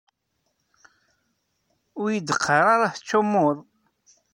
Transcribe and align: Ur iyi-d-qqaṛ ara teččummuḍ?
Ur 2.01 2.09
iyi-d-qqaṛ 2.11 2.65
ara 2.75 2.93
teččummuḍ? 2.95 3.57